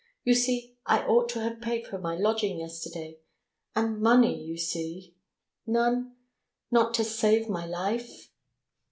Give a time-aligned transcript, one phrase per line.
[0.23, 3.19] You see, I ought to have paid for my lodging yesterday,
[3.75, 5.13] and money, you see!...
[5.67, 6.15] None!
[6.71, 8.31] Not to save my life!"